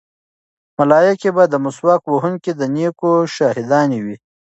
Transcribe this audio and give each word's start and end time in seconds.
ملایکې 0.77 1.29
به 1.35 1.43
د 1.49 1.53
مسواک 1.65 2.01
وهونکي 2.07 2.51
د 2.55 2.61
نیکیو 2.75 3.13
شاهدانې 3.35 3.99
وي. 4.05 4.15